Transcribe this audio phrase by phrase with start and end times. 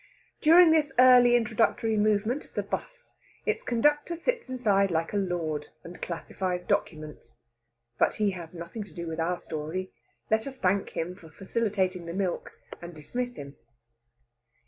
[0.41, 3.13] During this early introductory movement of the 'bus
[3.45, 7.35] its conductor sits inside like a lord, and classifies documents.
[7.99, 9.91] But he has nothing to do with our story.
[10.31, 12.51] Let us thank him for facilitating the milk,
[12.81, 13.57] and dismiss him.